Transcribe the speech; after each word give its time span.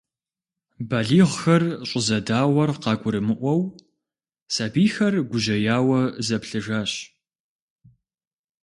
Балигъхэр 0.89 1.63
щӏызэдауэр 1.89 2.69
къагурымыӏуэу, 2.83 3.61
сэбийхэр 4.53 5.13
гужьеяуэ 5.29 6.01
заплъыжащ. 6.25 6.91